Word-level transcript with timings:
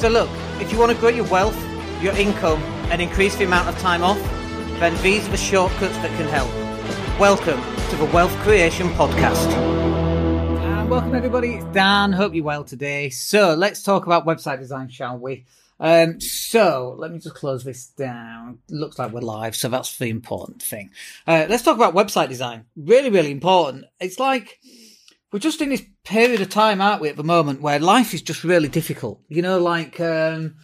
So 0.00 0.08
look, 0.08 0.30
if 0.62 0.72
you 0.72 0.78
want 0.78 0.92
to 0.92 0.96
grow 0.96 1.10
your 1.10 1.26
wealth, 1.26 1.54
your 2.00 2.16
income, 2.16 2.62
and 2.90 3.02
increase 3.02 3.36
the 3.36 3.44
amount 3.44 3.68
of 3.68 3.78
time 3.80 4.02
off, 4.02 4.18
then 4.80 4.96
these 5.02 5.28
are 5.28 5.30
the 5.30 5.36
shortcuts 5.36 5.94
that 5.98 6.08
can 6.16 6.26
help. 6.26 6.48
Welcome 7.20 7.60
to 7.90 7.96
the 7.96 8.06
Wealth 8.06 8.34
Creation 8.38 8.88
Podcast. 8.92 9.46
And 9.52 10.88
welcome 10.88 11.14
everybody, 11.14 11.56
it's 11.56 11.66
Dan. 11.74 12.12
Hope 12.12 12.34
you're 12.34 12.42
well 12.42 12.64
today. 12.64 13.10
So 13.10 13.52
let's 13.52 13.82
talk 13.82 14.06
about 14.06 14.24
website 14.24 14.58
design, 14.58 14.88
shall 14.88 15.18
we? 15.18 15.44
Um, 15.78 16.18
so 16.18 16.96
let 16.96 17.12
me 17.12 17.18
just 17.18 17.36
close 17.36 17.62
this 17.62 17.88
down. 17.88 18.60
Looks 18.70 18.98
like 18.98 19.12
we're 19.12 19.20
live, 19.20 19.54
so 19.54 19.68
that's 19.68 19.98
the 19.98 20.08
important 20.08 20.62
thing. 20.62 20.92
Uh, 21.26 21.44
let's 21.46 21.62
talk 21.62 21.76
about 21.76 21.94
website 21.94 22.30
design. 22.30 22.64
Really, 22.74 23.10
really 23.10 23.32
important. 23.32 23.84
It's 24.00 24.18
like 24.18 24.60
we're 25.32 25.38
just 25.38 25.60
in 25.60 25.68
this 25.68 25.84
period 26.04 26.40
of 26.40 26.48
time, 26.48 26.80
aren't 26.80 27.00
we, 27.00 27.08
at 27.08 27.16
the 27.16 27.24
moment, 27.24 27.60
where 27.60 27.78
life 27.78 28.14
is 28.14 28.22
just 28.22 28.44
really 28.44 28.68
difficult. 28.68 29.20
You 29.28 29.42
know, 29.42 29.58
like, 29.58 30.00
um, 30.00 30.56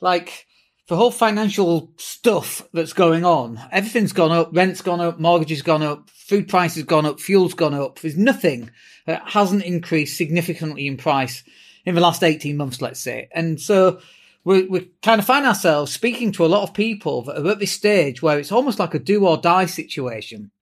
like 0.00 0.46
the 0.88 0.96
whole 0.96 1.10
financial 1.10 1.92
stuff 1.96 2.62
that's 2.72 2.92
going 2.92 3.24
on. 3.24 3.60
Everything's 3.72 4.12
gone 4.12 4.30
up. 4.30 4.50
Rent's 4.52 4.82
gone 4.82 5.00
up. 5.00 5.18
Mortgages 5.18 5.62
gone 5.62 5.82
up. 5.82 6.08
Food 6.10 6.48
prices 6.48 6.84
gone 6.84 7.06
up. 7.06 7.18
Fuel's 7.18 7.54
gone 7.54 7.74
up. 7.74 7.98
There's 7.98 8.16
nothing 8.16 8.70
that 9.06 9.28
hasn't 9.28 9.64
increased 9.64 10.16
significantly 10.16 10.86
in 10.86 10.96
price 10.96 11.42
in 11.84 11.94
the 11.94 12.00
last 12.00 12.22
18 12.22 12.56
months, 12.56 12.80
let's 12.80 13.00
say. 13.00 13.28
And 13.32 13.60
so 13.60 14.00
we, 14.44 14.64
we 14.66 14.90
kind 15.02 15.18
of 15.18 15.26
find 15.26 15.44
ourselves 15.44 15.92
speaking 15.92 16.30
to 16.32 16.44
a 16.44 16.46
lot 16.46 16.62
of 16.62 16.74
people 16.74 17.22
that 17.22 17.38
are 17.38 17.50
at 17.50 17.58
this 17.58 17.72
stage 17.72 18.22
where 18.22 18.38
it's 18.38 18.52
almost 18.52 18.78
like 18.78 18.94
a 18.94 19.00
do 19.00 19.26
or 19.26 19.36
die 19.36 19.66
situation 19.66 20.52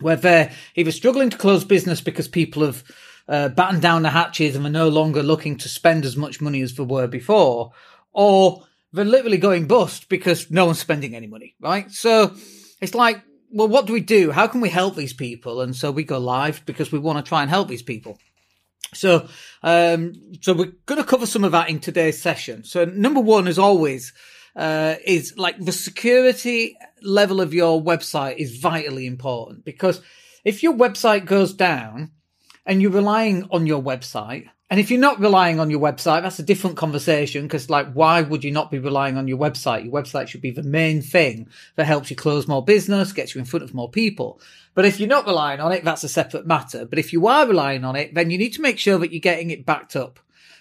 where 0.00 0.16
they're 0.16 0.52
either 0.74 0.92
struggling 0.92 1.30
to 1.30 1.36
close 1.36 1.64
business 1.64 2.00
because 2.00 2.28
people 2.28 2.64
have 2.64 2.84
uh, 3.28 3.48
battened 3.48 3.82
down 3.82 4.02
the 4.02 4.10
hatches 4.10 4.56
and 4.56 4.64
are 4.64 4.70
no 4.70 4.88
longer 4.88 5.22
looking 5.22 5.56
to 5.58 5.68
spend 5.68 6.04
as 6.04 6.16
much 6.16 6.40
money 6.40 6.62
as 6.62 6.74
they 6.74 6.84
were 6.84 7.06
before, 7.06 7.72
or 8.12 8.64
they're 8.92 9.04
literally 9.04 9.38
going 9.38 9.66
bust 9.66 10.08
because 10.08 10.50
no 10.50 10.66
one's 10.66 10.78
spending 10.78 11.14
any 11.14 11.26
money, 11.26 11.54
right? 11.60 11.90
So 11.90 12.34
it's 12.80 12.94
like, 12.94 13.22
well, 13.50 13.68
what 13.68 13.86
do 13.86 13.92
we 13.92 14.00
do? 14.00 14.30
How 14.30 14.46
can 14.46 14.60
we 14.60 14.68
help 14.70 14.96
these 14.96 15.12
people? 15.12 15.60
And 15.60 15.74
so 15.74 15.90
we 15.90 16.04
go 16.04 16.18
live 16.18 16.64
because 16.66 16.90
we 16.92 16.98
want 16.98 17.24
to 17.24 17.28
try 17.28 17.42
and 17.42 17.50
help 17.50 17.68
these 17.68 17.82
people. 17.82 18.18
So, 18.94 19.28
um, 19.62 20.14
so 20.40 20.54
we're 20.54 20.72
going 20.86 21.00
to 21.00 21.06
cover 21.06 21.26
some 21.26 21.44
of 21.44 21.52
that 21.52 21.68
in 21.68 21.80
today's 21.80 22.20
session. 22.20 22.64
So 22.64 22.84
number 22.84 23.20
one, 23.20 23.46
as 23.46 23.58
always, 23.58 24.12
uh, 24.58 24.96
is 25.04 25.38
like 25.38 25.56
the 25.64 25.72
security 25.72 26.76
level 27.00 27.40
of 27.40 27.54
your 27.54 27.80
website 27.80 28.36
is 28.36 28.58
vitally 28.58 29.06
important 29.06 29.64
because 29.64 30.02
if 30.44 30.62
your 30.64 30.74
website 30.74 31.24
goes 31.24 31.54
down 31.54 32.10
and 32.66 32.82
you're 32.82 32.90
relying 32.90 33.46
on 33.52 33.66
your 33.66 33.80
website, 33.80 34.48
and 34.70 34.78
if 34.78 34.90
you're 34.90 35.00
not 35.00 35.20
relying 35.20 35.60
on 35.60 35.70
your 35.70 35.80
website, 35.80 36.22
that's 36.22 36.40
a 36.40 36.42
different 36.42 36.76
conversation 36.76 37.44
because, 37.44 37.70
like, 37.70 37.90
why 37.94 38.20
would 38.20 38.44
you 38.44 38.50
not 38.50 38.70
be 38.70 38.78
relying 38.78 39.16
on 39.16 39.26
your 39.26 39.38
website? 39.38 39.84
Your 39.84 39.94
website 39.94 40.28
should 40.28 40.42
be 40.42 40.50
the 40.50 40.62
main 40.62 41.00
thing 41.00 41.48
that 41.76 41.86
helps 41.86 42.10
you 42.10 42.16
close 42.16 42.46
more 42.46 42.62
business, 42.62 43.12
gets 43.12 43.34
you 43.34 43.38
in 43.38 43.46
front 43.46 43.62
of 43.62 43.72
more 43.72 43.90
people. 43.90 44.40
But 44.74 44.84
if 44.84 45.00
you're 45.00 45.08
not 45.08 45.26
relying 45.26 45.60
on 45.60 45.72
it, 45.72 45.84
that's 45.84 46.04
a 46.04 46.08
separate 46.08 46.46
matter. 46.46 46.84
But 46.84 46.98
if 46.98 47.14
you 47.14 47.26
are 47.28 47.46
relying 47.46 47.82
on 47.82 47.96
it, 47.96 48.12
then 48.12 48.30
you 48.30 48.36
need 48.36 48.52
to 48.54 48.60
make 48.60 48.78
sure 48.78 48.98
that 48.98 49.10
you're 49.10 49.20
getting 49.20 49.50
it 49.50 49.64
backed 49.64 49.96
up 49.96 50.20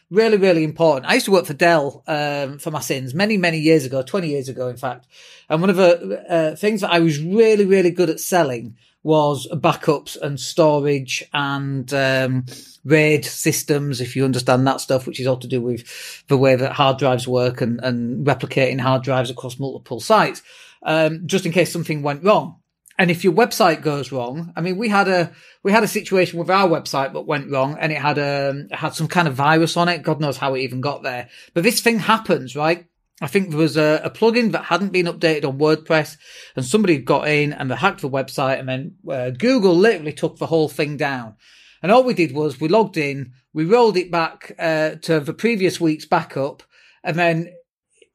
really, 0.09 0.37
really 0.37 0.63
important. 0.63 1.09
I 1.09 1.15
used 1.15 1.25
to 1.25 1.31
work 1.31 1.45
for 1.45 1.53
Dell 1.53 2.03
um, 2.07 2.59
for 2.59 2.71
my 2.71 2.79
sins 2.79 3.13
many, 3.13 3.37
many 3.37 3.59
years 3.59 3.85
ago, 3.85 4.01
20 4.01 4.27
years 4.27 4.49
ago, 4.49 4.67
in 4.67 4.77
fact. 4.77 5.07
And 5.49 5.61
one 5.61 5.69
of 5.69 5.75
the 5.75 6.23
uh, 6.29 6.55
things 6.55 6.81
that 6.81 6.91
I 6.91 6.99
was 6.99 7.21
really, 7.21 7.65
really 7.65 7.91
good 7.91 8.09
at 8.09 8.19
selling 8.19 8.77
was 9.03 9.47
backups 9.53 10.17
and 10.21 10.39
storage 10.39 11.23
and 11.33 11.93
um, 11.93 12.45
RAID 12.83 13.25
systems, 13.25 14.01
if 14.01 14.15
you 14.15 14.25
understand 14.25 14.67
that 14.67 14.81
stuff, 14.81 15.07
which 15.07 15.19
is 15.19 15.27
all 15.27 15.37
to 15.37 15.47
do 15.47 15.61
with 15.61 16.25
the 16.27 16.37
way 16.37 16.55
that 16.55 16.73
hard 16.73 16.97
drives 16.97 17.27
work 17.27 17.61
and, 17.61 17.79
and 17.83 18.25
replicating 18.25 18.81
hard 18.81 19.03
drives 19.03 19.29
across 19.29 19.59
multiple 19.59 19.99
sites, 19.99 20.41
um, 20.83 21.25
just 21.25 21.45
in 21.45 21.51
case 21.51 21.71
something 21.71 22.01
went 22.01 22.23
wrong. 22.23 22.59
And 22.99 23.11
if 23.11 23.23
your 23.23 23.33
website 23.33 23.81
goes 23.81 24.11
wrong, 24.11 24.51
I 24.55 24.61
mean, 24.61 24.77
we 24.77 24.89
had 24.89 25.07
a 25.07 25.31
we 25.63 25.71
had 25.71 25.83
a 25.83 25.87
situation 25.87 26.39
with 26.39 26.49
our 26.49 26.67
website 26.67 27.13
that 27.13 27.21
went 27.21 27.51
wrong, 27.51 27.77
and 27.79 27.91
it 27.91 27.99
had 27.99 28.17
um 28.17 28.69
had 28.71 28.95
some 28.95 29.07
kind 29.07 29.27
of 29.27 29.35
virus 29.35 29.77
on 29.77 29.87
it. 29.87 30.01
God 30.01 30.19
knows 30.19 30.37
how 30.37 30.55
it 30.55 30.61
even 30.61 30.81
got 30.81 31.03
there. 31.03 31.29
But 31.53 31.63
this 31.63 31.81
thing 31.81 31.99
happens, 31.99 32.55
right? 32.55 32.87
I 33.19 33.27
think 33.27 33.49
there 33.49 33.57
was 33.57 33.77
a, 33.77 34.01
a 34.03 34.11
plugin 34.11 34.51
that 34.51 34.65
hadn't 34.65 34.91
been 34.91 35.07
updated 35.07 35.45
on 35.47 35.57
WordPress, 35.57 36.17
and 36.55 36.65
somebody 36.65 36.97
got 36.99 37.27
in 37.27 37.53
and 37.53 37.69
they 37.69 37.75
hacked 37.75 38.01
the 38.01 38.09
website, 38.09 38.59
and 38.59 38.69
then 38.69 38.95
uh, 39.09 39.31
Google 39.31 39.75
literally 39.75 40.13
took 40.13 40.37
the 40.37 40.47
whole 40.47 40.69
thing 40.69 40.97
down. 40.97 41.35
And 41.81 41.91
all 41.91 42.03
we 42.03 42.13
did 42.13 42.31
was 42.31 42.59
we 42.59 42.67
logged 42.67 42.97
in, 42.97 43.33
we 43.53 43.65
rolled 43.65 43.97
it 43.97 44.11
back 44.11 44.53
uh, 44.59 44.95
to 45.03 45.19
the 45.19 45.33
previous 45.33 45.79
week's 45.79 46.05
backup, 46.05 46.63
and 47.03 47.17
then 47.17 47.53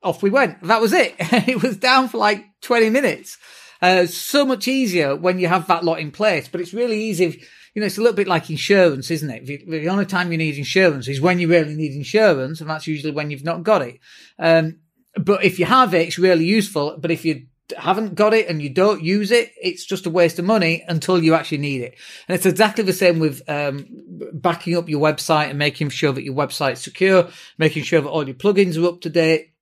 off 0.02 0.22
we 0.22 0.30
went. 0.30 0.62
That 0.62 0.80
was 0.80 0.92
it. 0.92 1.14
it 1.18 1.62
was 1.62 1.76
down 1.76 2.08
for 2.08 2.18
like 2.18 2.44
20 2.62 2.90
minutes. 2.90 3.38
Uh, 3.82 4.06
so 4.06 4.46
much 4.46 4.68
easier 4.68 5.16
when 5.16 5.40
you 5.40 5.48
have 5.48 5.66
that 5.66 5.84
lot 5.84 5.98
in 5.98 6.12
place, 6.12 6.48
but 6.48 6.60
it's 6.60 6.72
really 6.72 7.02
easy. 7.02 7.24
If, 7.24 7.36
you 7.74 7.80
know, 7.80 7.86
it's 7.86 7.98
a 7.98 8.00
little 8.00 8.16
bit 8.16 8.28
like 8.28 8.48
insurance, 8.48 9.10
isn't 9.10 9.28
it? 9.28 9.42
You, 9.42 9.80
the 9.80 9.88
only 9.88 10.06
time 10.06 10.30
you 10.30 10.38
need 10.38 10.56
insurance 10.56 11.08
is 11.08 11.20
when 11.20 11.40
you 11.40 11.48
really 11.48 11.74
need 11.74 11.92
insurance, 11.92 12.60
and 12.60 12.70
that's 12.70 12.86
usually 12.86 13.12
when 13.12 13.30
you've 13.30 13.44
not 13.44 13.64
got 13.64 13.82
it. 13.82 13.98
Um, 14.38 14.78
but 15.16 15.44
if 15.44 15.58
you 15.58 15.64
have 15.64 15.92
it, 15.94 16.06
it's 16.06 16.18
really 16.18 16.44
useful. 16.44 16.96
But 16.98 17.10
if 17.10 17.24
you 17.24 17.46
haven't 17.76 18.14
got 18.14 18.34
it 18.34 18.48
and 18.48 18.62
you 18.62 18.70
don't 18.70 19.02
use 19.02 19.30
it, 19.30 19.52
it's 19.60 19.84
just 19.84 20.06
a 20.06 20.10
waste 20.10 20.38
of 20.38 20.44
money 20.44 20.84
until 20.88 21.22
you 21.22 21.34
actually 21.34 21.58
need 21.58 21.82
it. 21.82 21.96
And 22.28 22.36
it's 22.36 22.46
exactly 22.46 22.84
the 22.84 22.92
same 22.92 23.18
with 23.18 23.42
um, 23.48 23.86
backing 24.32 24.76
up 24.76 24.88
your 24.88 25.00
website 25.00 25.50
and 25.50 25.58
making 25.58 25.88
sure 25.88 26.12
that 26.12 26.24
your 26.24 26.34
website's 26.34 26.82
secure, 26.82 27.28
making 27.58 27.82
sure 27.82 28.00
that 28.00 28.08
all 28.08 28.26
your 28.26 28.36
plugins 28.36 28.82
are 28.82 28.86
up 28.86 29.00
to 29.02 29.10
date. 29.10 29.54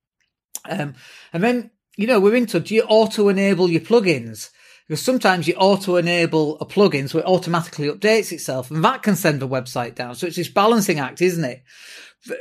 Um, 0.69 0.93
and 1.33 1.43
then 1.43 1.71
you 1.97 2.07
know, 2.07 2.19
we're 2.19 2.35
into, 2.35 2.59
do 2.59 2.73
you 2.73 2.83
auto 2.83 3.27
enable 3.29 3.69
your 3.69 3.81
plugins? 3.81 4.49
Because 4.87 5.03
sometimes 5.03 5.47
you 5.47 5.53
auto 5.55 5.95
enable 5.95 6.59
a 6.59 6.65
plugin 6.65 7.09
so 7.09 7.19
it 7.19 7.25
automatically 7.25 7.87
updates 7.89 8.31
itself 8.31 8.71
and 8.71 8.83
that 8.83 9.03
can 9.03 9.15
send 9.15 9.39
the 9.39 9.47
website 9.47 9.95
down. 9.95 10.15
So 10.15 10.27
it's 10.27 10.35
this 10.35 10.49
balancing 10.49 10.99
act, 10.99 11.21
isn't 11.21 11.45
it? 11.45 11.63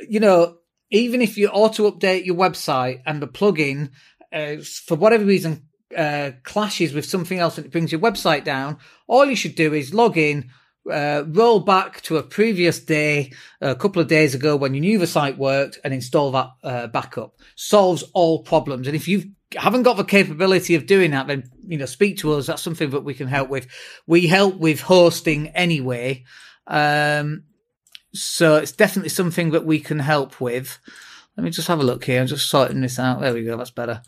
You 0.09 0.21
know, 0.21 0.57
even 0.91 1.23
if 1.23 1.37
you 1.37 1.49
auto 1.49 1.91
update 1.91 2.25
your 2.25 2.37
website 2.37 3.03
and 3.07 3.23
the 3.23 3.29
plugin, 3.29 3.91
uh, 4.33 4.57
for 4.63 4.97
whatever 4.97 5.25
reason, 5.25 5.69
uh, 5.97 6.33
clashes 6.43 6.93
with 6.93 7.05
something 7.05 7.39
else 7.39 7.57
and 7.57 7.67
it 7.67 7.73
brings 7.73 7.93
your 7.93 8.01
website 8.01 8.45
down, 8.45 8.79
all 9.07 9.27
you 9.27 9.37
should 9.37 9.55
do 9.55 9.73
is 9.75 9.95
log 9.95 10.17
in, 10.17 10.51
uh, 10.91 11.25
roll 11.27 11.61
back 11.61 12.01
to 12.03 12.17
a 12.17 12.23
previous 12.23 12.81
day, 12.81 13.33
a 13.61 13.75
couple 13.75 14.01
of 14.01 14.09
days 14.09 14.35
ago 14.35 14.57
when 14.57 14.75
you 14.75 14.81
knew 14.81 14.99
the 14.99 15.07
site 15.07 15.39
worked 15.39 15.79
and 15.85 15.93
install 15.93 16.31
that 16.33 16.51
uh, 16.63 16.87
backup. 16.87 17.35
Solves 17.57 18.03
all 18.15 18.43
problems. 18.43 18.87
And 18.87 18.97
if 18.97 19.09
you've 19.09 19.27
haven't 19.57 19.83
got 19.83 19.97
the 19.97 20.05
capability 20.05 20.77
of 20.77 20.87
doing 20.87 21.11
that, 21.11 21.27
then 21.27 21.51
you 21.67 21.77
know, 21.79 21.87
speak 21.87 22.19
to 22.19 22.33
us. 22.35 22.47
That's 22.47 22.63
something 22.63 22.91
that 22.91 23.05
we 23.05 23.15
can 23.15 23.27
help 23.27 23.49
with. 23.49 23.67
We 24.07 24.27
help 24.27 24.57
with 24.57 24.81
hosting 24.81 25.49
anyway, 25.49 26.25
um, 26.67 27.45
so 28.15 28.57
it's 28.57 28.73
definitely 28.73 29.09
something 29.09 29.51
that 29.51 29.65
we 29.65 29.81
can 29.81 29.99
help 29.99 30.41
with. 30.41 30.79
Let 31.37 31.45
me 31.45 31.51
just 31.51 31.69
have 31.69 31.81
a 31.81 31.85
look 31.85 32.05
here. 32.05 32.21
I'm 32.21 32.27
just 32.27 32.49
sorting 32.49 32.81
this 32.81 32.99
out. 32.99 33.21
There 33.21 33.35
we 33.35 33.45
go. 33.45 33.57
That's 33.57 33.71
better. 33.71 34.03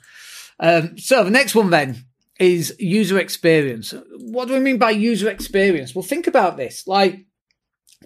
Um, 0.60 0.98
so 0.98 1.24
the 1.24 1.30
next 1.30 1.54
one 1.54 1.70
then 1.70 2.04
is 2.38 2.74
user 2.78 3.18
experience. 3.18 3.94
What 4.18 4.48
do 4.48 4.54
we 4.54 4.60
mean 4.60 4.78
by 4.78 4.90
user 4.90 5.28
experience? 5.28 5.94
Well, 5.94 6.02
think 6.02 6.26
about 6.26 6.56
this. 6.56 6.86
Like, 6.86 7.26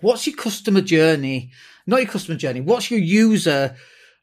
what's 0.00 0.26
your 0.26 0.36
customer 0.36 0.80
journey? 0.80 1.52
Not 1.86 2.02
your 2.02 2.10
customer 2.10 2.36
journey. 2.36 2.60
What's 2.60 2.90
your 2.90 3.00
user 3.00 3.76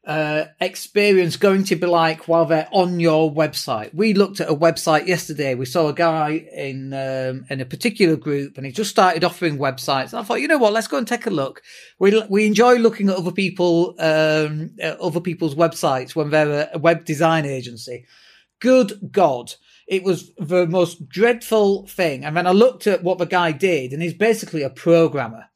uh, 0.06 0.44
experience 0.60 1.38
going 1.38 1.64
to 1.64 1.76
be 1.76 1.86
like 1.86 2.28
while 2.28 2.44
they're 2.44 2.68
on 2.70 3.00
your 3.00 3.32
website? 3.32 3.94
We 3.94 4.12
looked 4.12 4.40
at 4.40 4.50
a 4.50 4.54
website 4.54 5.06
yesterday. 5.06 5.54
We 5.54 5.64
saw 5.64 5.88
a 5.88 5.94
guy 5.94 6.46
in 6.54 6.92
um, 6.92 7.46
in 7.48 7.62
a 7.62 7.64
particular 7.64 8.16
group, 8.16 8.58
and 8.58 8.66
he 8.66 8.72
just 8.72 8.90
started 8.90 9.24
offering 9.24 9.56
websites. 9.56 10.12
And 10.12 10.20
I 10.20 10.22
thought, 10.22 10.42
you 10.42 10.48
know 10.48 10.58
what? 10.58 10.74
Let's 10.74 10.88
go 10.88 10.98
and 10.98 11.08
take 11.08 11.26
a 11.26 11.30
look. 11.30 11.62
We 11.98 12.22
we 12.28 12.46
enjoy 12.46 12.76
looking 12.76 13.08
at 13.08 13.16
other 13.16 13.32
people 13.32 13.94
um, 13.98 14.76
at 14.80 15.00
other 15.00 15.20
people's 15.20 15.54
websites 15.54 16.14
when 16.14 16.28
they're 16.28 16.68
a 16.74 16.78
web 16.78 17.06
design 17.06 17.46
agency. 17.46 18.04
Good 18.60 19.10
God. 19.10 19.54
It 19.86 20.02
was 20.02 20.32
the 20.38 20.66
most 20.66 21.08
dreadful 21.08 21.86
thing. 21.86 22.24
And 22.24 22.36
then 22.36 22.46
I 22.46 22.52
looked 22.52 22.86
at 22.86 23.02
what 23.02 23.18
the 23.18 23.26
guy 23.26 23.52
did, 23.52 23.92
and 23.92 24.02
he's 24.02 24.14
basically 24.14 24.62
a 24.62 24.70
programmer. 24.70 25.46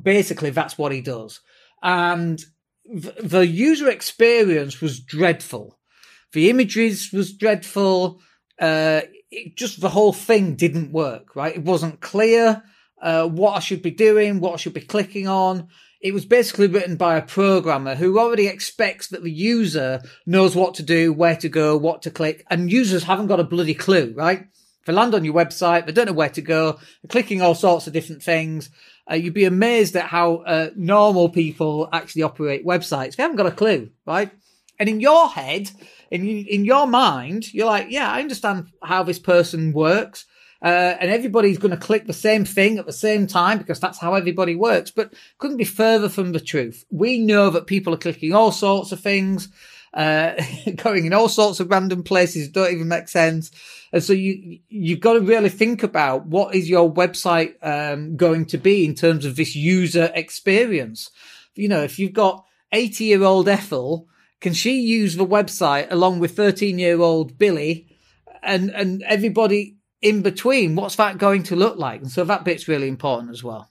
Basically, 0.00 0.50
that's 0.50 0.78
what 0.78 0.92
he 0.92 1.00
does. 1.00 1.40
And 1.82 2.42
the 2.84 3.46
user 3.46 3.88
experience 3.88 4.80
was 4.80 5.00
dreadful. 5.00 5.78
The 6.32 6.50
images 6.50 7.12
was 7.12 7.32
dreadful. 7.32 8.20
Uh, 8.60 9.02
it, 9.30 9.56
just 9.56 9.80
the 9.80 9.90
whole 9.90 10.12
thing 10.12 10.54
didn't 10.54 10.92
work, 10.92 11.34
right? 11.34 11.56
It 11.56 11.62
wasn't 11.62 12.00
clear 12.00 12.62
uh, 13.00 13.26
what 13.28 13.56
I 13.56 13.60
should 13.60 13.82
be 13.82 13.90
doing, 13.90 14.40
what 14.40 14.54
I 14.54 14.56
should 14.56 14.74
be 14.74 14.80
clicking 14.80 15.28
on. 15.28 15.68
It 16.04 16.12
was 16.12 16.26
basically 16.26 16.66
written 16.66 16.96
by 16.96 17.16
a 17.16 17.22
programmer 17.22 17.94
who 17.94 18.18
already 18.18 18.46
expects 18.46 19.08
that 19.08 19.22
the 19.22 19.32
user 19.32 20.02
knows 20.26 20.54
what 20.54 20.74
to 20.74 20.82
do, 20.82 21.14
where 21.14 21.34
to 21.36 21.48
go, 21.48 21.78
what 21.78 22.02
to 22.02 22.10
click, 22.10 22.44
and 22.50 22.70
users 22.70 23.04
haven't 23.04 23.28
got 23.28 23.40
a 23.40 23.44
bloody 23.44 23.72
clue, 23.72 24.12
right? 24.14 24.46
They 24.84 24.92
land 24.92 25.14
on 25.14 25.24
your 25.24 25.32
website, 25.32 25.86
they 25.86 25.92
don't 25.92 26.04
know 26.04 26.12
where 26.12 26.28
to 26.28 26.42
go, 26.42 26.78
clicking 27.08 27.40
all 27.40 27.54
sorts 27.54 27.86
of 27.86 27.94
different 27.94 28.22
things. 28.22 28.68
Uh, 29.10 29.14
you'd 29.14 29.32
be 29.32 29.46
amazed 29.46 29.96
at 29.96 30.04
how 30.04 30.42
uh, 30.42 30.70
normal 30.76 31.30
people 31.30 31.88
actually 31.90 32.22
operate 32.22 32.66
websites. 32.66 33.16
They 33.16 33.22
haven't 33.22 33.38
got 33.38 33.46
a 33.46 33.50
clue, 33.50 33.88
right? 34.04 34.30
And 34.78 34.90
in 34.90 35.00
your 35.00 35.30
head, 35.30 35.70
in 36.10 36.26
in 36.26 36.66
your 36.66 36.86
mind, 36.86 37.54
you're 37.54 37.66
like, 37.66 37.86
yeah, 37.88 38.10
I 38.10 38.20
understand 38.20 38.66
how 38.82 39.04
this 39.04 39.18
person 39.18 39.72
works. 39.72 40.26
Uh, 40.64 40.96
and 40.98 41.10
everybody's 41.10 41.58
going 41.58 41.70
to 41.72 41.76
click 41.76 42.06
the 42.06 42.12
same 42.14 42.46
thing 42.46 42.78
at 42.78 42.86
the 42.86 42.92
same 42.92 43.26
time 43.26 43.58
because 43.58 43.78
that's 43.78 43.98
how 43.98 44.14
everybody 44.14 44.56
works. 44.56 44.90
But 44.90 45.12
couldn't 45.36 45.58
be 45.58 45.64
further 45.64 46.08
from 46.08 46.32
the 46.32 46.40
truth. 46.40 46.86
We 46.90 47.18
know 47.18 47.50
that 47.50 47.66
people 47.66 47.92
are 47.92 47.98
clicking 47.98 48.32
all 48.32 48.50
sorts 48.50 48.90
of 48.90 49.00
things, 49.00 49.50
uh, 49.92 50.32
going 50.76 51.04
in 51.04 51.12
all 51.12 51.28
sorts 51.28 51.60
of 51.60 51.70
random 51.70 52.02
places 52.02 52.48
don't 52.48 52.72
even 52.72 52.88
make 52.88 53.08
sense. 53.08 53.50
And 53.92 54.02
so 54.02 54.14
you, 54.14 54.60
you've 54.70 55.00
got 55.00 55.12
to 55.12 55.20
really 55.20 55.50
think 55.50 55.82
about 55.82 56.24
what 56.24 56.54
is 56.54 56.70
your 56.70 56.90
website, 56.90 57.56
um, 57.62 58.16
going 58.16 58.46
to 58.46 58.56
be 58.56 58.86
in 58.86 58.94
terms 58.94 59.26
of 59.26 59.36
this 59.36 59.54
user 59.54 60.10
experience. 60.14 61.10
You 61.54 61.68
know, 61.68 61.82
if 61.82 61.98
you've 61.98 62.14
got 62.14 62.42
80 62.72 63.04
year 63.04 63.22
old 63.22 63.50
Ethel, 63.50 64.08
can 64.40 64.54
she 64.54 64.80
use 64.80 65.16
the 65.16 65.26
website 65.26 65.88
along 65.90 66.20
with 66.20 66.34
13 66.34 66.78
year 66.78 67.00
old 67.02 67.36
Billy 67.36 67.86
and, 68.42 68.70
and 68.70 69.02
everybody 69.02 69.76
in 70.04 70.22
between, 70.22 70.76
what's 70.76 70.96
that 70.96 71.18
going 71.18 71.42
to 71.44 71.56
look 71.56 71.78
like? 71.78 72.02
And 72.02 72.10
so 72.10 72.24
that 72.24 72.44
bit's 72.44 72.68
really 72.68 72.88
important 72.88 73.32
as 73.32 73.42
well. 73.42 73.70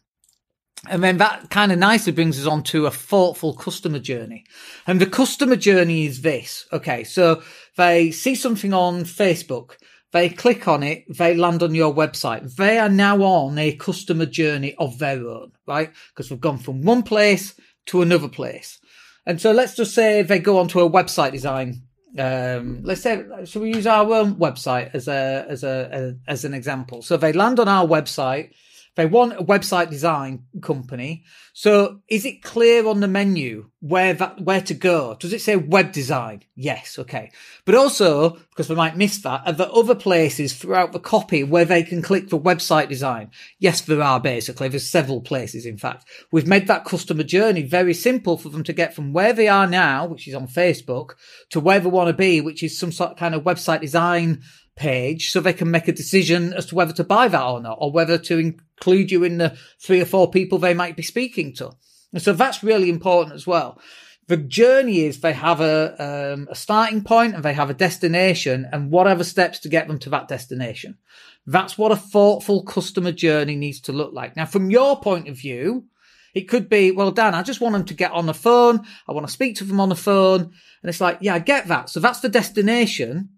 And 0.89 1.01
then 1.01 1.17
that 1.17 1.49
kind 1.49 1.71
of 1.71 1.79
nicely 1.79 2.11
brings 2.11 2.39
us 2.39 2.47
on 2.47 2.63
to 2.63 2.87
a 2.87 2.91
thoughtful 2.91 3.53
customer 3.53 3.99
journey. 3.99 4.43
And 4.85 4.99
the 4.99 5.05
customer 5.05 5.55
journey 5.55 6.05
is 6.05 6.21
this. 6.21 6.65
Okay. 6.73 7.05
So 7.05 7.41
they 7.77 8.11
see 8.11 8.35
something 8.35 8.73
on 8.73 9.03
Facebook. 9.03 9.77
They 10.11 10.27
click 10.27 10.67
on 10.67 10.83
it. 10.83 11.05
They 11.07 11.35
land 11.35 11.63
on 11.63 11.73
your 11.73 11.93
website. 11.93 12.55
They 12.55 12.79
are 12.79 12.89
now 12.89 13.21
on 13.21 13.57
a 13.57 13.75
customer 13.75 14.25
journey 14.25 14.75
of 14.75 14.99
their 14.99 15.25
own, 15.25 15.53
right? 15.65 15.91
Because 16.09 16.29
we've 16.29 16.41
gone 16.41 16.57
from 16.57 16.81
one 16.81 17.03
place 17.03 17.53
to 17.85 18.01
another 18.01 18.27
place. 18.27 18.79
And 19.25 19.39
so 19.39 19.51
let's 19.51 19.75
just 19.75 19.93
say 19.93 20.21
they 20.21 20.39
go 20.39 20.57
onto 20.57 20.81
a 20.81 20.89
website 20.89 21.31
design 21.31 21.83
um, 22.17 22.81
let's 22.83 23.01
say, 23.01 23.23
should 23.45 23.61
we 23.61 23.73
use 23.73 23.87
our 23.87 24.11
own 24.13 24.35
website 24.35 24.93
as 24.93 25.07
a, 25.07 25.45
as 25.49 25.63
a, 25.63 26.15
a, 26.27 26.31
as 26.31 26.45
an 26.45 26.53
example? 26.53 27.01
So 27.01 27.17
they 27.17 27.33
land 27.33 27.59
on 27.59 27.67
our 27.67 27.85
website. 27.85 28.51
They 28.95 29.07
want 29.07 29.33
a 29.33 29.43
website 29.43 29.89
design 29.89 30.45
company. 30.61 31.23
So 31.53 32.01
is 32.07 32.25
it 32.25 32.43
clear 32.43 32.87
on 32.87 32.99
the 32.99 33.07
menu 33.07 33.69
where 33.79 34.13
that, 34.13 34.41
where 34.41 34.61
to 34.61 34.73
go? 34.73 35.15
Does 35.19 35.33
it 35.33 35.41
say 35.41 35.55
web 35.55 35.91
design? 35.91 36.43
Yes. 36.55 36.99
Okay. 36.99 37.31
But 37.65 37.75
also, 37.75 38.37
because 38.49 38.69
we 38.69 38.75
might 38.75 38.95
miss 38.95 39.17
that, 39.23 39.41
are 39.45 39.53
there 39.53 39.73
other 39.73 39.95
places 39.95 40.53
throughout 40.53 40.91
the 40.91 40.99
copy 40.99 41.43
where 41.43 41.65
they 41.65 41.81
can 41.81 42.03
click 42.03 42.29
for 42.29 42.39
website 42.39 42.87
design? 42.87 43.31
Yes, 43.57 43.81
there 43.81 44.01
are 44.01 44.19
basically. 44.19 44.67
There's 44.67 44.89
several 44.89 45.21
places. 45.21 45.65
In 45.65 45.77
fact, 45.77 46.05
we've 46.31 46.47
made 46.47 46.67
that 46.67 46.85
customer 46.85 47.23
journey 47.23 47.63
very 47.63 47.95
simple 47.95 48.37
for 48.37 48.49
them 48.49 48.63
to 48.63 48.73
get 48.73 48.93
from 48.93 49.11
where 49.11 49.33
they 49.33 49.47
are 49.47 49.67
now, 49.67 50.05
which 50.05 50.27
is 50.27 50.35
on 50.35 50.47
Facebook 50.47 51.11
to 51.49 51.59
where 51.59 51.79
they 51.79 51.89
want 51.89 52.09
to 52.09 52.13
be, 52.13 52.41
which 52.41 52.61
is 52.61 52.77
some 52.77 52.91
sort 52.91 53.11
of 53.11 53.17
kind 53.17 53.33
of 53.33 53.43
website 53.43 53.81
design 53.81 54.41
page 54.75 55.31
so 55.31 55.39
they 55.39 55.53
can 55.53 55.71
make 55.71 55.87
a 55.87 55.93
decision 55.93 56.53
as 56.53 56.65
to 56.67 56.75
whether 56.75 56.93
to 56.93 57.03
buy 57.03 57.27
that 57.27 57.43
or 57.43 57.61
not, 57.61 57.77
or 57.79 57.91
whether 57.91 58.17
to 58.17 58.37
include 58.37 59.11
you 59.11 59.23
in 59.23 59.37
the 59.37 59.57
three 59.79 60.01
or 60.01 60.05
four 60.05 60.29
people 60.29 60.57
they 60.57 60.73
might 60.73 60.95
be 60.95 61.03
speaking 61.03 61.53
to. 61.55 61.71
And 62.11 62.21
so 62.21 62.33
that's 62.33 62.63
really 62.63 62.89
important 62.89 63.35
as 63.35 63.47
well. 63.47 63.79
The 64.27 64.37
journey 64.37 65.01
is 65.01 65.19
they 65.19 65.33
have 65.33 65.59
a, 65.59 66.33
um, 66.33 66.47
a 66.49 66.55
starting 66.55 67.03
point 67.03 67.35
and 67.35 67.43
they 67.43 67.53
have 67.53 67.69
a 67.69 67.73
destination 67.73 68.67
and 68.71 68.89
whatever 68.89 69.23
steps 69.23 69.59
to 69.59 69.69
get 69.69 69.87
them 69.87 69.99
to 69.99 70.09
that 70.11 70.29
destination. 70.29 70.97
That's 71.45 71.77
what 71.77 71.91
a 71.91 71.97
thoughtful 71.97 72.63
customer 72.63 73.11
journey 73.11 73.55
needs 73.55 73.81
to 73.81 73.91
look 73.91 74.13
like. 74.13 74.37
Now, 74.37 74.45
from 74.45 74.69
your 74.69 75.01
point 75.01 75.27
of 75.27 75.37
view, 75.37 75.87
it 76.33 76.47
could 76.47 76.69
be, 76.69 76.91
well, 76.91 77.11
Dan, 77.11 77.35
I 77.35 77.43
just 77.43 77.59
want 77.59 77.73
them 77.73 77.85
to 77.85 77.93
get 77.93 78.11
on 78.11 78.25
the 78.25 78.33
phone. 78.33 78.85
I 79.07 79.11
want 79.11 79.27
to 79.27 79.33
speak 79.33 79.57
to 79.57 79.65
them 79.65 79.81
on 79.81 79.89
the 79.89 79.95
phone. 79.95 80.41
And 80.41 80.89
it's 80.89 81.01
like, 81.01 81.17
yeah, 81.21 81.35
I 81.35 81.39
get 81.39 81.67
that. 81.67 81.89
So 81.89 81.99
that's 81.99 82.21
the 82.21 82.29
destination. 82.29 83.29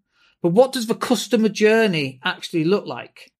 But 0.46 0.54
what 0.54 0.74
does 0.74 0.86
the 0.86 0.94
customer 0.94 1.50
journey 1.50 2.20
actually 2.24 2.66
look 2.66 2.86
like? 2.86 3.32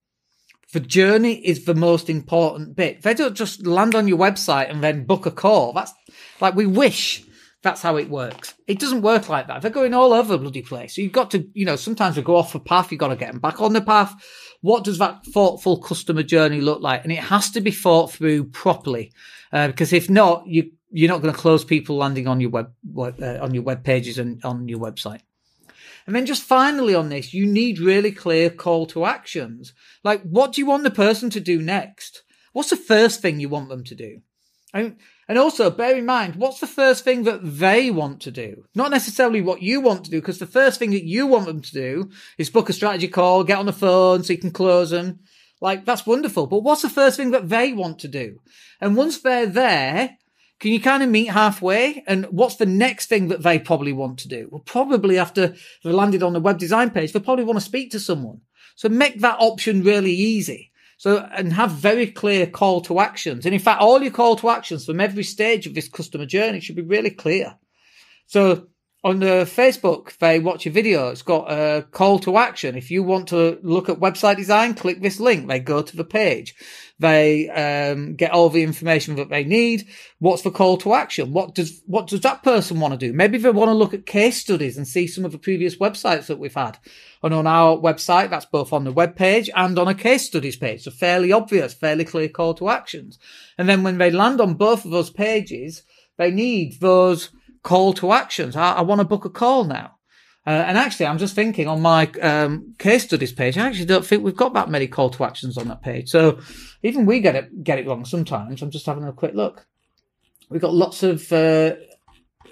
The 0.74 0.80
journey 0.80 1.36
is 1.36 1.66
the 1.66 1.76
most 1.76 2.10
important 2.10 2.76
bit. 2.76 3.04
They 3.04 3.14
don't 3.14 3.36
just 3.36 3.68
land 3.68 3.94
on 3.94 4.08
your 4.08 4.18
website 4.18 4.72
and 4.72 4.84
then 4.84 5.06
book 5.06 5.28
a 5.28 5.32
call. 5.32 5.72
That's 5.72 5.94
like 6.42 6.56
we 6.56 6.66
wish 6.66 7.24
that's 7.62 7.84
how 7.84 7.98
it 7.98 8.10
works. 8.10 8.56
It 8.66 8.80
doesn't 8.80 9.04
work 9.04 9.30
like 9.30 9.46
that. 9.46 9.62
They're 9.62 9.70
going 9.70 9.94
all 9.94 10.14
over 10.14 10.32
the 10.32 10.40
bloody 10.40 10.64
place. 10.64 10.96
So 10.96 11.04
you've 11.04 11.12
got 11.12 11.30
to, 11.30 11.48
you 11.54 11.64
know, 11.64 11.76
sometimes 11.76 12.18
we 12.18 12.24
go 12.24 12.38
off 12.38 12.56
a 12.56 12.60
path. 12.60 12.92
You've 12.92 13.02
got 13.02 13.10
to 13.10 13.16
get 13.16 13.32
them 13.32 13.40
back 13.40 13.62
on 13.62 13.74
the 13.74 13.82
path. 13.82 14.16
What 14.62 14.84
does 14.84 14.98
that 14.98 15.28
thoughtful 15.28 15.78
customer 15.78 16.24
journey 16.24 16.60
look 16.60 16.82
like? 16.82 17.04
And 17.04 17.12
it 17.12 17.20
has 17.20 17.52
to 17.52 17.62
be 17.62 17.70
thought 17.70 18.12
through 18.14 18.46
properly, 18.46 19.12
uh, 19.54 19.68
because 19.68 19.94
if 19.94 20.10
not, 20.10 20.48
you 20.48 20.72
you're 20.90 21.12
not 21.12 21.22
going 21.22 21.36
to 21.36 21.40
close 21.40 21.64
people 21.64 21.98
landing 21.98 22.28
on 22.28 22.42
your 22.42 22.50
web, 22.50 22.74
web 22.84 23.22
uh, 23.22 23.38
on 23.44 23.54
your 23.54 23.62
web 23.62 23.84
pages 23.84 24.18
and 24.18 24.44
on 24.44 24.68
your 24.68 24.80
website. 24.80 25.22
And 26.06 26.16
then 26.16 26.26
just 26.26 26.44
finally 26.44 26.94
on 26.94 27.10
this, 27.10 27.34
you 27.34 27.46
need 27.46 27.80
really 27.80 28.12
clear 28.12 28.50
call 28.50 28.86
to 28.88 29.06
actions. 29.06 29.74
Like, 30.04 30.22
what 30.22 30.54
do 30.54 30.62
you 30.62 30.68
want 30.68 30.84
the 30.84 30.92
person 30.92 31.30
to 31.32 31.40
do 31.40 31.62
next? 31.62 32.24
What's 32.54 32.70
the 32.70 32.76
first 32.76 33.22
thing 33.22 33.40
you 33.40 33.50
want 33.50 33.70
them 33.70 33.84
to 33.86 33.96
do? 33.96 34.22
And, 34.74 34.98
and 35.28 35.38
also 35.38 35.72
bear 35.72 35.96
in 35.96 36.06
mind, 36.06 36.36
what's 36.36 36.60
the 36.60 36.68
first 36.68 37.04
thing 37.04 37.24
that 37.24 37.40
they 37.42 37.90
want 37.90 38.22
to 38.22 38.32
do? 38.32 38.66
Not 38.76 38.92
necessarily 38.92 39.42
what 39.42 39.62
you 39.62 39.82
want 39.82 40.06
to 40.06 40.12
do, 40.12 40.20
because 40.20 40.38
the 40.38 40.46
first 40.46 40.80
thing 40.80 40.92
that 40.92 41.06
you 41.06 41.26
want 41.26 41.46
them 41.46 41.62
to 41.62 41.72
do 41.72 42.12
is 42.38 42.50
book 42.50 42.70
a 42.70 42.74
strategy 42.74 43.08
call, 43.08 43.44
get 43.44 43.58
on 43.58 43.66
the 43.66 43.74
phone 43.74 44.24
so 44.24 44.34
you 44.34 44.40
can 44.40 44.52
close 44.52 44.92
them. 44.92 45.20
Like, 45.62 45.86
that's 45.86 46.06
wonderful. 46.06 46.46
But 46.48 46.60
what's 46.60 46.82
the 46.82 46.90
first 46.90 47.18
thing 47.18 47.32
that 47.32 47.50
they 47.50 47.74
want 47.74 48.00
to 48.00 48.08
do? 48.08 48.42
And 48.80 48.96
once 48.96 49.20
they're 49.20 49.48
there, 49.48 50.18
can 50.60 50.72
you 50.72 50.80
kind 50.80 51.04
of 51.04 51.10
meet 51.10 51.28
halfway? 51.28 52.04
And 52.08 52.26
what's 52.26 52.56
the 52.56 52.66
next 52.66 53.08
thing 53.08 53.28
that 53.28 53.44
they 53.44 53.60
probably 53.60 53.94
want 53.94 54.20
to 54.20 54.28
do? 54.28 54.48
Well, 54.50 54.62
probably 54.66 55.18
after 55.18 55.56
they've 55.84 55.94
landed 55.94 56.24
on 56.24 56.34
the 56.34 56.40
web 56.40 56.58
design 56.58 56.92
page, 56.92 57.12
they 57.12 57.20
probably 57.20 57.44
want 57.44 57.60
to 57.60 57.66
speak 57.66 57.92
to 57.92 58.00
someone. 58.00 58.42
So 58.76 58.90
make 58.90 59.20
that 59.22 59.38
option 59.40 59.84
really 59.84 60.14
easy. 60.14 60.72
So, 60.98 61.28
and 61.34 61.52
have 61.52 61.72
very 61.72 62.08
clear 62.08 62.48
call 62.48 62.80
to 62.82 63.02
actions. 63.02 63.46
And 63.46 63.54
in 63.54 63.60
fact, 63.60 63.82
all 63.82 64.02
your 64.02 64.12
call 64.12 64.38
to 64.38 64.50
actions 64.50 64.86
from 64.86 65.02
every 65.02 65.24
stage 65.24 65.68
of 65.68 65.74
this 65.74 65.90
customer 65.90 66.26
journey 66.26 66.62
should 66.62 66.78
be 66.78 66.82
really 66.82 67.10
clear. 67.10 67.58
So 68.28 68.68
on 69.06 69.20
the 69.20 69.46
Facebook, 69.46 70.18
they 70.18 70.40
watch 70.40 70.66
a 70.66 70.72
video. 70.72 71.10
It's 71.10 71.22
got 71.22 71.52
a 71.52 71.84
call 71.92 72.18
to 72.22 72.38
action. 72.38 72.76
If 72.76 72.90
you 72.90 73.04
want 73.04 73.28
to 73.28 73.60
look 73.62 73.88
at 73.88 74.00
website 74.00 74.36
design, 74.36 74.74
click 74.74 75.00
this 75.00 75.20
link. 75.20 75.48
They 75.48 75.60
go 75.60 75.84
to 75.84 75.96
the 75.96 76.04
page. 76.04 76.56
They 76.98 77.48
um, 77.50 78.16
get 78.16 78.32
all 78.32 78.50
the 78.50 78.64
information 78.64 79.16
that 79.18 79.30
they 79.30 79.44
need. 79.44 79.88
What's 80.18 80.42
the 80.42 80.50
call 80.50 80.78
to 80.78 80.96
action? 80.96 81.34
What 81.34 81.54
does 81.54 81.84
what 81.86 82.08
does 82.08 82.22
that 82.22 82.42
person 82.42 82.80
want 82.80 83.00
to 83.00 83.08
do? 83.08 83.14
Maybe 83.14 83.38
they 83.38 83.52
want 83.52 83.70
to 83.70 83.76
look 83.76 83.94
at 83.94 84.08
case 84.08 84.42
studies 84.42 84.76
and 84.76 84.88
see 84.88 85.06
some 85.06 85.24
of 85.24 85.32
the 85.32 85.38
previous 85.38 85.76
websites 85.76 86.26
that 86.26 86.40
we've 86.40 86.56
had. 86.56 86.80
And 87.22 87.32
on 87.32 87.46
our 87.46 87.78
website, 87.78 88.32
that's 88.32 88.46
both 88.48 88.74
on 88.74 88.86
the 88.86 88.92
web 88.92 89.16
page 89.16 89.52
and 89.56 89.78
on 89.78 89.88
a 89.88 89.94
case 89.94 90.26
studies 90.26 90.56
page. 90.56 90.82
So 90.82 90.90
fairly 90.90 91.32
obvious, 91.32 91.76
fairly 91.76 92.06
clear 92.06 92.28
call 92.28 92.56
to 92.56 92.70
actions. 92.70 93.20
And 93.56 93.70
then 93.70 93.84
when 93.84 94.00
they 94.00 94.10
land 94.10 94.42
on 94.42 94.56
both 94.56 94.84
of 94.84 94.90
those 94.90 95.12
pages, 95.12 95.84
they 96.18 96.32
need 96.32 96.80
those 96.80 97.30
call 97.66 97.94
to 97.94 98.14
actions. 98.14 98.56
I, 98.56 98.74
I 98.74 98.82
want 98.82 99.00
to 99.00 99.06
book 99.06 99.26
a 99.26 99.30
call 99.30 99.66
now. 99.66 99.98
Uh, 100.48 100.64
and 100.68 100.78
actually, 100.78 101.08
I'm 101.08 101.18
just 101.18 101.34
thinking 101.34 101.68
on 101.68 101.82
my 101.82 102.06
um, 102.22 102.76
case 102.78 103.04
studies 103.04 103.34
page, 103.34 103.58
I 103.58 103.68
actually 103.68 103.86
don't 103.86 104.06
think 104.06 104.24
we've 104.24 104.38
got 104.38 104.54
that 104.54 104.70
many 104.70 104.88
call 104.88 105.10
to 105.10 105.24
actions 105.24 105.58
on 105.58 105.68
that 105.70 105.82
page. 105.82 106.08
So 106.10 106.40
even 106.84 107.08
we 107.08 107.20
get 107.20 107.36
it 107.36 107.64
get 107.64 107.80
it 107.80 107.88
wrong 107.88 108.06
sometimes. 108.06 108.62
I'm 108.62 108.70
just 108.70 108.86
having 108.86 109.04
a 109.06 109.12
quick 109.12 109.34
look. 109.34 109.66
We've 110.50 110.62
got 110.62 110.76
lots 110.76 111.02
of 111.02 111.34
uh, 111.34 111.74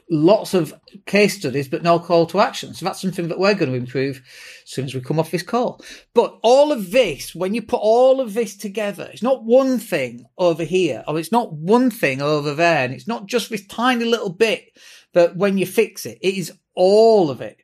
lots 0.10 0.54
of 0.54 0.74
case 1.06 1.38
studies, 1.38 1.68
but 1.68 1.84
no 1.84 2.00
call 2.00 2.26
to 2.28 2.40
action. 2.40 2.74
So 2.74 2.86
that's 2.86 3.02
something 3.02 3.28
that 3.28 3.40
we're 3.40 3.54
going 3.54 3.72
to 3.72 3.78
improve 3.78 4.22
as 4.64 4.72
soon 4.72 4.86
as 4.86 4.94
we 4.94 5.02
come 5.02 5.20
off 5.20 5.32
this 5.32 5.44
call. 5.44 5.84
But 6.14 6.38
all 6.44 6.72
of 6.72 6.92
this, 6.92 7.34
when 7.34 7.54
you 7.54 7.62
put 7.62 7.80
all 7.82 8.20
of 8.20 8.34
this 8.34 8.56
together, 8.56 9.10
it's 9.12 9.24
not 9.24 9.44
one 9.44 9.80
thing 9.80 10.26
over 10.38 10.64
here, 10.64 11.04
or 11.08 11.20
it's 11.20 11.32
not 11.32 11.54
one 11.54 11.90
thing 11.90 12.22
over 12.22 12.54
there, 12.54 12.86
and 12.86 12.94
it's 12.94 13.08
not 13.08 13.28
just 13.28 13.50
this 13.50 13.66
tiny 13.68 14.06
little 14.06 14.32
bit 14.32 14.78
that 15.14 15.36
when 15.36 15.58
you 15.58 15.66
fix 15.66 16.06
it, 16.06 16.18
it 16.22 16.36
is 16.36 16.52
all 16.76 17.30
of 17.30 17.42
it. 17.42 17.58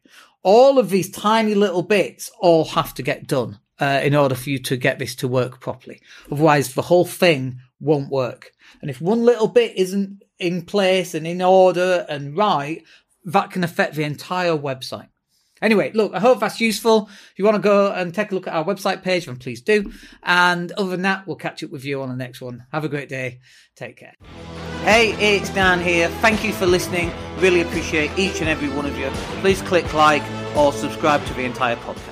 All 0.43 0.79
of 0.79 0.89
these 0.89 1.12
tiny 1.12 1.55
little 1.55 1.84
bits 1.84 2.31
all 2.39 2.65
have 2.65 2.93
to 2.96 3.03
get 3.03 3.27
done 3.27 3.60
uh, 3.79 4.00
in 4.03 4.15
order 4.15 4.36
for 4.36 4.50
you 4.50 4.60
to 4.60 4.77
get 4.77 5.00
this 5.00 5.15
to 5.15 5.27
work 5.27 5.60
properly. 5.60 6.01
Otherwise, 6.31 6.74
the 6.74 6.84
whole 6.84 7.05
thing 7.05 7.60
won't 7.79 8.09
work. 8.09 8.51
And 8.81 8.89
if 8.89 9.01
one 9.01 9.24
little 9.24 9.48
bit 9.48 9.75
isn't 9.75 10.24
in 10.38 10.63
place 10.63 11.13
and 11.13 11.27
in 11.27 11.41
order 11.41 12.05
and 12.09 12.36
right, 12.38 12.83
that 13.25 13.51
can 13.51 13.63
affect 13.63 13.95
the 13.95 14.03
entire 14.03 14.57
website. 14.57 15.09
Anyway, 15.62 15.91
look, 15.93 16.13
I 16.13 16.19
hope 16.19 16.39
that's 16.39 16.62
useful. 16.62 17.09
If 17.31 17.33
you 17.38 17.43
want 17.43 17.55
to 17.55 17.62
go 17.62 17.91
and 17.91 18.13
take 18.13 18.31
a 18.31 18.36
look 18.36 18.48
at 18.48 18.53
our 18.53 18.63
website 18.63 19.03
page, 19.03 19.25
then 19.25 19.36
please 19.36 19.62
do. 19.62 19.91
And 20.24 20.71
other 20.74 20.89
than 20.89 21.01
that, 21.01 21.27
we'll 21.27 21.36
catch 21.36 21.63
up 21.63 21.69
with 21.69 21.83
you 21.83 22.01
on 22.01 22.09
the 22.09 22.15
next 22.15 22.39
one. 22.39 22.65
Have 22.71 22.86
a 22.86 22.89
great 22.89 23.09
day. 23.09 23.39
Take 23.75 23.98
care. 23.98 24.13
Hey, 24.83 25.12
it's 25.36 25.50
Dan 25.50 25.81
here. 25.81 26.07
Thank 26.21 26.45
you 26.45 26.53
for 26.53 26.65
listening. 26.65 27.12
Really 27.39 27.62
appreciate 27.62 28.17
each 28.17 28.39
and 28.39 28.48
every 28.48 28.69
one 28.69 28.86
of 28.86 28.98
you. 28.98 29.09
Please 29.41 29.62
click 29.62 29.93
like 29.93 30.24
or 30.55 30.71
subscribe 30.71 31.25
to 31.25 31.33
the 31.33 31.43
entire 31.43 31.75
podcast. 31.75 32.08